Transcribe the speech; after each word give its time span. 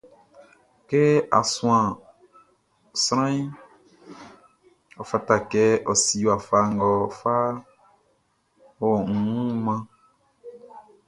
Kɛ 0.89 1.01
á 1.37 1.39
súan 1.53 1.85
sranʼn, 3.03 3.45
ɔ 5.01 5.01
fata 5.09 5.35
kɛ 5.51 5.63
a 5.91 5.93
si 6.03 6.17
wafa 6.27 6.57
nga 6.73 6.87
á 7.07 7.09
fá 7.19 7.33
ɔ 8.85 8.87
wun 9.05 9.55
mánʼn. 9.65 9.83